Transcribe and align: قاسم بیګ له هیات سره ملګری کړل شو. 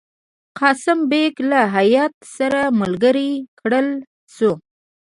قاسم 0.59 0.99
بیګ 1.11 1.33
له 1.49 1.61
هیات 1.75 2.13
سره 2.37 2.61
ملګری 2.79 3.31
کړل 3.59 3.87
شو. 4.35 4.51